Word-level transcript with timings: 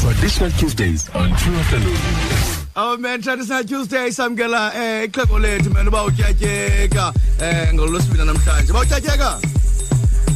Traditional 0.00 0.50
Tuesdays 0.52 1.08
on 1.14 1.28
True 1.40 1.56
FM. 1.68 1.84
Oh 2.76 2.96
man 2.98 3.20
traditional 3.22 3.64
Tuesday 3.64 4.10
samkela 4.12 4.68
uh, 4.70 4.76
eh 4.80 5.04
iqhego 5.06 5.38
lethu 5.42 5.70
man 5.70 5.86
uba 5.86 6.02
utyatyeka 6.06 7.04
eh 7.42 7.72
ngolosibina 7.74 8.24
namhlanje. 8.24 8.70
Uba 8.72 8.80
utyatyeka? 8.80 9.38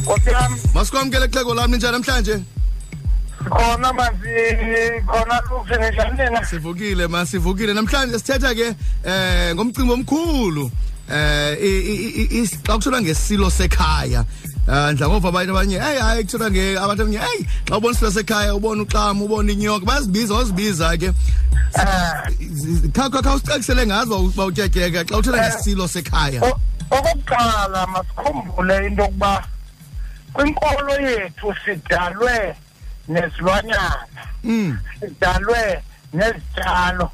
Ngokwam. 0.03 0.51
Masikwamkele 0.75 1.25
iqhego 1.25 1.53
lami 1.55 1.77
njani 1.77 1.93
namhlanje? 1.93 2.35
Khona 3.49 3.93
manje 3.99 4.35
khona 5.09 5.35
lutho 5.49 5.75
njani 5.79 6.29
na? 6.33 6.45
Sivukile 6.45 7.07
ma 7.07 7.25
sivukile 7.25 7.73
namhlanje 7.73 8.19
sithetha 8.19 8.53
ke 8.53 8.67
eh 9.05 9.53
ngomcimbi 9.55 9.93
omkhulu. 9.93 10.71
eh 11.09 12.45
xa 12.47 12.61
kuthulwa 12.73 13.01
ngesilo 13.01 13.49
sekhaya 13.49 14.25
ah, 14.67 14.91
ndla 14.93 15.07
ngova 15.09 15.27
abantu 15.29 15.51
abanye 15.51 15.79
hey 15.79 15.99
hayi 15.99 16.23
kuthulwa 16.23 16.51
nge 16.51 16.77
abantu 16.79 17.01
abanye 17.03 17.17
hey 17.19 17.39
xa 17.67 17.75
ubona 17.77 17.93
isilo 17.93 18.11
sekhaya 18.11 18.55
ubona 18.55 18.81
uxama 18.83 19.23
ubona 19.23 19.51
inyoka 19.51 19.85
bazibiza 19.85 20.33
wazibiza 20.33 20.97
ke 20.97 21.05
eh. 21.05 22.91
khawusicacisele 22.95 23.85
ngazo 23.87 24.15
uba 24.23 24.45
utyatyeka 24.45 25.05
xa 25.11 25.17
uthula 25.17 25.37
eh. 25.37 25.43
ngesilo 25.53 25.87
sekhaya 25.87 26.39
okokuqala 26.91 27.87
masikhumbule 27.87 28.75
into 28.87 29.01
yokuba 29.01 29.47
kwinkolo 30.33 30.93
yethu 31.03 31.47
sidalwe 31.65 32.55
nezilwanyana 33.11 34.07
hmm. 34.43 34.71
sidalwe 35.03 35.83
nezityalo 36.13 37.07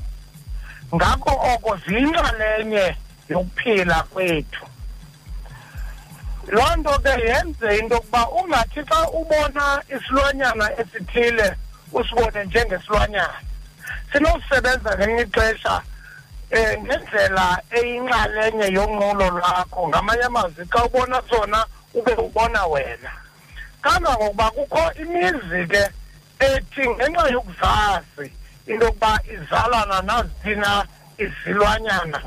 ngakho 0.95 1.29
oko 1.53 1.71
ziyinxalenye 1.85 2.87
mm. 2.93 3.07
nokuphila 3.29 4.03
kwethu 4.03 4.65
loo 6.51 6.75
nto 6.75 6.93
ke 6.99 7.09
yenze 7.27 7.77
into 7.79 7.95
yokuba 7.95 8.29
ungathi 8.41 8.81
xa 8.89 8.99
ubona 9.19 9.83
isilwanyana 9.95 10.65
esithile 10.81 11.55
usibone 11.91 12.43
njengesilwanyana 12.45 13.39
sinokusebenza 14.11 14.97
ngenye 14.97 15.21
ixesha 15.21 15.75
um 16.51 16.85
ngendlela 16.85 17.47
eyinxalenye 17.77 18.67
yonqulo 18.77 19.27
lwakho 19.37 19.81
ngamanye 19.89 20.23
amazwi 20.23 20.63
xa 20.73 20.83
ubona 20.85 21.21
sona 21.29 21.65
ube 21.93 22.13
ubona 22.25 22.65
wena 22.65 23.11
kangangokuba 23.81 24.47
kukho 24.55 24.83
imizi 25.01 25.61
ke 25.69 25.83
ethi 26.49 26.83
ngenxa 26.95 27.25
yokuzazi 27.33 28.25
into 28.67 28.85
yokuba 28.89 29.11
izalana 29.35 30.01
nazithina 30.01 30.71
izilwanyana 31.17 32.17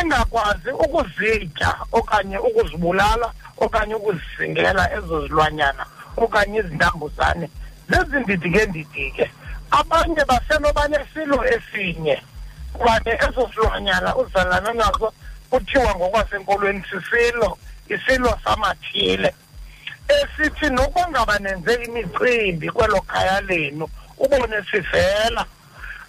ingakwazi 0.00 0.70
ukuzitya 0.84 1.70
okanye 1.98 2.36
ukuzibulala 2.48 3.28
okanye 3.64 3.94
ukuzisingela 4.00 4.82
ezo 4.96 5.14
zilwanyana 5.26 5.84
okanye 6.22 6.56
izintambuzane 6.62 7.46
zezindidi 7.90 8.46
ngeendidi 8.52 9.04
ke 9.16 9.26
abanye 9.78 10.22
basenoba 10.30 10.82
nesilo 10.92 11.38
esinye 11.54 12.16
kuba 12.74 12.94
ke 13.04 13.10
eso 13.26 13.42
silwanyana 13.54 14.10
uzalana 14.22 14.70
naso 14.80 15.06
kuthiwa 15.50 15.90
ngokwasenkolweni 15.98 16.82
sisilo 16.90 17.48
isilo 17.92 18.30
samathile 18.44 19.30
esithi 20.16 20.66
nokuba 20.76 21.04
ngaba 21.12 21.34
nenze 21.44 21.72
imicimbi 21.86 22.66
kwelo 22.74 22.98
khaya 23.08 23.40
lenu 23.48 23.86
ubone 24.24 24.56
sivela 24.70 25.44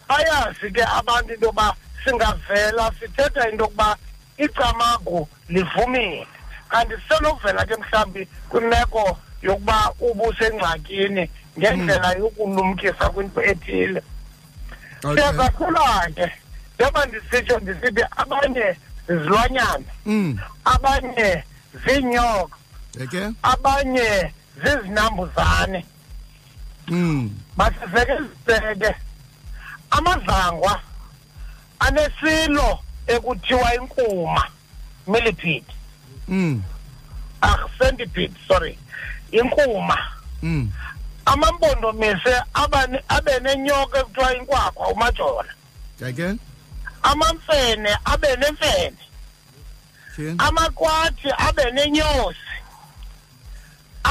bayazi 0.07 0.67
ke 0.71 0.83
abantu 0.99 1.33
into 1.35 1.45
yoba 1.47 1.67
singavela 2.05 2.91
sithetha 2.99 3.49
into 3.49 3.63
yokuba 3.63 3.95
icamango 4.37 5.27
livumile 5.49 6.27
kanti 6.69 6.95
sisenokuvela 7.01 7.65
ke 7.65 7.75
mhlawumbi 7.77 8.27
kwimeko 8.49 9.17
yokuba 9.41 9.93
ubusengxakini 9.99 11.29
ngendlela 11.57 12.09
hmm. 12.13 12.21
yokulumkisa 12.23 13.05
kwinto 13.13 13.41
ethile 13.43 14.01
siyazakhula 15.01 16.09
ke 16.15 16.25
njengoba 16.75 17.05
ndisitsho 17.05 17.59
ndisithi 17.59 18.03
abanye 18.21 18.65
zizilwanyana 19.07 19.85
hmm. 20.03 20.39
abanye 20.65 21.43
ziinyoka 21.85 22.55
abanye 23.41 24.33
zizinambuzane 24.63 25.85
hmm. 26.87 27.31
basizekeziseke 27.57 28.95
amazangwa 29.89 30.71
mm. 30.73 30.92
anesilo 31.87 32.79
ekuthiwa 33.07 33.75
inkuma 33.75 34.43
millipede 35.07 35.73
mm 36.27 36.61
ah 37.41 37.57
centipede 37.79 38.33
sorry 38.47 38.77
inkuma 39.31 39.97
mm 40.41 40.71
amampondomise 41.25 42.35
abane 42.63 42.97
abe 43.07 43.33
nenyoka 43.43 43.95
ekuthiwa 44.01 44.29
inkwakwa 44.37 44.85
umajola 44.93 45.51
again 46.09 46.39
amamfene 47.11 47.91
abe 48.13 48.27
nemfene 48.41 49.01
amakwathi 50.47 51.29
abe 51.47 51.65
nenyosi 51.75 52.39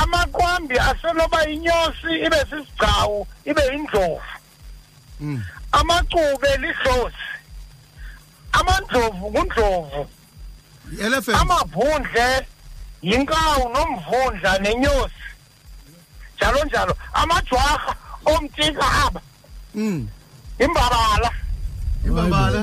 amaqwambi 0.01 0.77
asenoba 0.91 1.41
inyosi 1.55 2.11
ibe 2.27 2.41
sisigcawu 2.51 3.19
ibe 3.51 3.65
indlovu 3.77 4.21
mm. 5.21 5.39
amacube 5.81 6.51
lidlozi 6.63 7.17
amandlovu 8.63 9.31
ngundlovu 9.31 10.07
elephant 11.05 11.41
amavundle 11.43 12.27
yinkawu 13.03 13.63
nomvundla 13.75 14.53
nenyosi 14.65 15.23
njalo 16.37 16.59
njalo 16.71 16.93
amajwarha 17.23 17.93
omtikaba 18.33 19.21
mm 19.75 19.99
imbabala 20.65 21.31
imbabala 22.07 22.61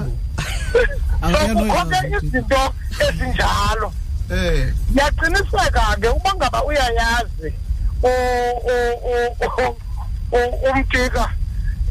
sokukhonke 1.31 1.97
izinto 2.17 2.61
ezinjalo 3.07 3.87
eh 4.39 4.57
yaqiniseka 4.97 5.83
ke 6.01 6.07
uma 6.17 6.31
ngaba 6.37 6.59
uyayazi 6.69 7.49
umtika 10.67 11.33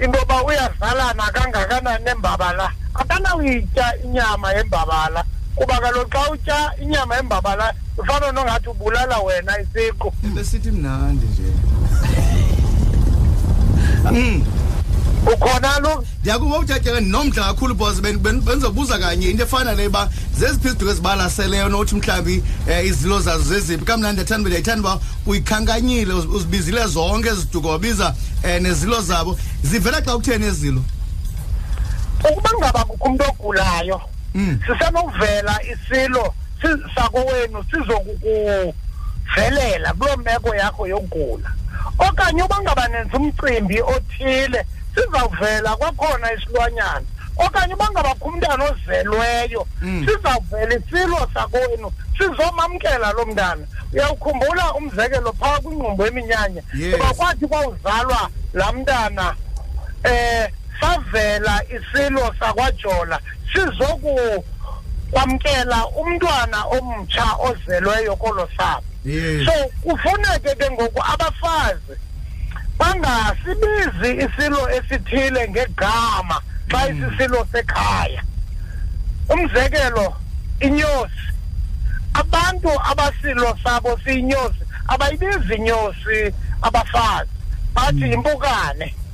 into 0.00 0.04
yoba 0.18 0.38
uyazalana 0.48 1.24
kangakanani 1.34 2.04
nembabala 2.06 2.66
akanawuyitya 2.98 3.84
inyama 4.04 4.52
yembabala 4.52 5.24
kuba 5.54 5.80
kaloku 5.80 6.16
xa 6.16 6.26
utya 6.32 6.58
inyama 6.82 7.16
yembabala 7.16 7.74
ufana 7.98 8.32
nongathi 8.32 8.68
ubulala 8.70 9.18
wena 9.26 9.52
isiqu 9.62 10.08
besithi 10.34 10.70
mnandi 10.70 11.26
nje 11.26 11.52
hmm. 14.08 14.44
ukhona 15.34 15.72
lo 15.84 16.04
ndiyakuva 16.20 16.58
utyatyeka 16.58 17.00
ndinomdla 17.00 17.42
kakhulu 17.44 17.74
bos 17.74 18.00
bendizobuza 18.00 18.98
kanye 18.98 19.30
into 19.30 19.42
efana 19.42 19.74
le 19.74 19.86
uba 19.86 20.08
zeziphi 20.38 20.68
iziduko 20.68 20.90
ezibalaseleyo 20.90 21.68
nothi 21.68 21.94
mhlawumbi 21.94 22.36
um 22.66 22.86
izilo 22.86 23.20
zazo 23.20 23.44
zeziphi 23.54 23.84
kamnandi 23.84 24.22
ndiyathanda 24.22 24.38
uba 24.38 24.38
ndiyayithanda 24.48 24.88
uba 24.90 25.00
uyikhankanyile 25.26 26.12
uzibizile 26.14 26.86
zonke 26.86 27.28
eziduko 27.28 27.68
wabiza 27.68 28.14
um 28.44 28.62
nezilo 28.62 29.00
zabo 29.02 29.38
zivela 29.62 30.00
xa 30.06 30.16
kutheni 30.16 30.46
ezilo 30.46 30.82
ukuba 32.24 32.50
ngaba 32.58 32.80
kukho 32.84 33.04
umuntu 33.04 33.24
ogulayo 33.30 33.96
hmm. 34.34 34.54
sisenokuvela 34.66 35.54
isilo 35.72 36.24
sakowenu 36.94 37.58
sizokukuvelela 37.70 39.88
kuloo 39.98 40.16
meko 40.26 40.50
yakho 40.54 40.84
yogula 40.86 41.48
okanye 41.98 42.42
uba 42.42 42.58
ngaba 42.62 42.84
nenza 42.88 43.16
umcimbi 43.18 43.76
othile 43.94 44.60
sizawuvela 44.94 45.70
kwakhona 45.76 46.26
isilwanyana 46.34 47.02
okanye 47.38 47.74
uba 47.74 47.86
ngabakho 47.90 48.24
umntana 48.28 48.62
ozelweyo 48.70 49.62
hmm. 49.80 50.06
sizawuvela 50.06 50.72
isilo 50.74 51.20
sakowenu 51.34 51.88
sizomamkela 52.18 53.12
lo 53.12 53.26
mntana 53.26 53.64
uyawukhumbula 53.92 54.64
umzekelo 54.74 55.32
phaa 55.40 55.58
kwingqumbo 55.62 56.04
yeminyanya 56.04 56.62
uba 56.94 57.08
kwathi 57.18 57.46
kwawuzalwa 57.46 58.22
laa 58.52 58.72
mntana 58.72 59.34
um 60.04 60.46
savela 60.80 61.62
isilo 61.68 62.34
sakwajola 62.40 63.20
sizoku 63.52 64.20
kwamkela 65.12 65.78
umntwana 66.00 66.58
omtsha 66.76 67.26
ozelweyo 67.46 68.16
kolo 68.22 68.44
sapho 68.56 68.82
so 69.46 69.52
kufuneke 69.82 70.52
ke 70.60 70.66
ngoku 70.74 71.00
abafazi 71.12 71.94
bangasibizi 72.78 74.10
isilo 74.26 74.62
esithile 74.76 75.42
ngegama 75.50 76.36
xa 76.70 76.80
mm. 76.88 77.04
isisilo 77.04 77.40
sekhaya 77.52 78.22
umzekelo 79.34 80.06
inyosi 80.60 81.26
abantu 82.20 82.68
abasilo 82.90 83.48
sabo 83.64 83.90
siyinyosi 84.04 84.60
abayibizi 84.92 85.52
inyosi 85.58 86.18
abafazi 86.66 87.30
bathi 87.74 88.02
yimpukane 88.10 88.88
mm. 88.96 89.07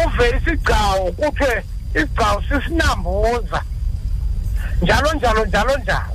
uvele 0.00 0.36
isigcawu 0.46 1.04
kuthiwe 1.20 1.58
isigcawu 1.94 2.36
sisinambuza 2.48 3.60
njalo 4.82 5.08
njalo 5.18 5.40
njalo 5.50 5.72
njalo 5.82 6.12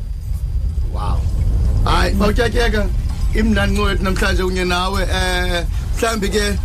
wow 0.95 1.17
hayi 1.85 2.11
bawutyatyeka 2.19 2.81
imnanincowethu 3.39 4.03
namhlanje 4.03 4.43
kunye 4.47 4.65
nawe 4.73 5.01
um 5.03 5.67
mhlawumbi 5.95 6.27
ke 6.33 6.45
um 6.49 6.57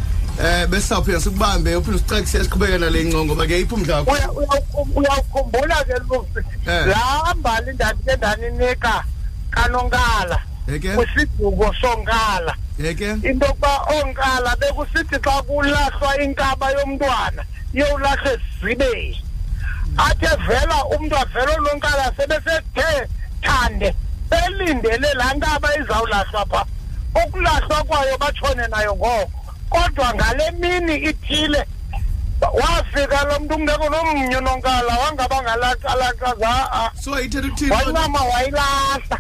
eh, 0.47 0.65
besizawuphinda 0.71 1.21
sikubambe 1.25 1.71
uphinde 1.77 1.97
usixekise 1.99 2.37
esiqhubeke 2.39 2.77
nale 2.79 2.99
nco 3.09 3.21
ngoba 3.25 3.45
ke 3.49 3.57
iphumdla 3.63 3.97
uyawukhumbula 4.03 5.85
ke 5.89 5.95
lusi 6.07 6.41
eh. 6.67 6.85
laa 6.91 7.35
mbali 7.39 7.71
ndandike 7.75 8.13
ndaninika 8.17 8.95
kanonkala 9.55 10.39
kwisiduko 10.69 11.75
sonkala 11.81 12.55
into 12.79 13.29
yokuba 13.29 13.81
onkala 13.99 14.53
bekusithi 14.61 15.19
xa 15.27 15.37
kulahlwa 15.47 16.11
inkaba 16.25 16.67
yomntwana 16.77 17.43
yowulahlwa 17.79 18.31
esizibeni 18.33 19.25
athi 20.07 20.25
evela 20.35 20.79
umntu 20.95 21.15
avele 21.23 21.55
lonkala 21.67 22.05
sebesethe 22.17 22.91
thande 23.45 23.89
belindele 24.31 25.11
laa 25.21 25.35
nkaba 25.37 25.69
izawulahlwa 25.81 26.43
phaa 26.51 26.67
ukulahlwa 27.27 27.79
kwayo 27.89 28.15
batshone 28.23 28.65
nayo 28.73 28.93
ngoko 28.97 29.31
kodwa 29.73 30.09
ngale 30.15 30.45
mini 30.61 30.97
ithile 31.11 31.63
wafika 32.61 33.19
lo 33.29 33.35
mntu 33.41 33.55
ungekho 33.55 33.87
nomnye 33.93 34.37
unonkala 34.43 34.93
wangaba 35.01 35.37
ngalaqalaqaza 35.45 36.53
a 36.73 36.85
so 37.03 37.11
ithetha 37.21 37.49
ukuthini 37.51 37.73
wanyama 37.73 38.21
wayilahla 38.31 39.17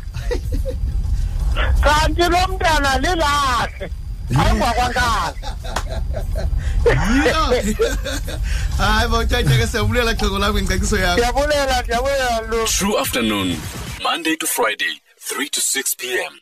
kanti 1.84 2.22
lo 2.32 2.38
mntana 2.48 2.98
lilahle 2.98 3.90
true 12.76 12.98
afternoon 12.98 13.56
monday 14.02 14.36
to 14.36 14.46
friday 14.46 15.00
3 15.20 15.48
to 15.50 15.60
6 15.60 15.94
p 15.96 16.14
m 16.18 16.32